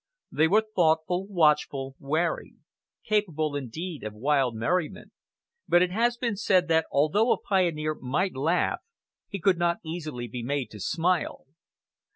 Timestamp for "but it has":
5.67-6.17